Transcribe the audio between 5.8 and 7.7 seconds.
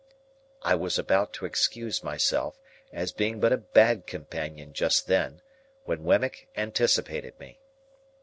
when Wemmick anticipated me.